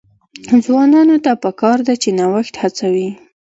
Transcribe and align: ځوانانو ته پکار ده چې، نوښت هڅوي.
ځوانانو 0.65 1.15
ته 1.25 1.31
پکار 1.43 1.77
ده 1.87 1.93
چې، 2.01 2.09
نوښت 2.19 2.53
هڅوي. 2.61 3.09